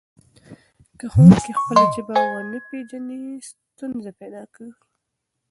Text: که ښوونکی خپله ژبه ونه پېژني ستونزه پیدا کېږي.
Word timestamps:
که 0.99 1.05
ښوونکی 1.13 1.51
خپله 1.59 1.83
ژبه 1.95 2.15
ونه 2.31 2.59
پېژني 2.67 3.21
ستونزه 3.49 4.11
پیدا 4.19 4.43
کېږي. 4.55 4.83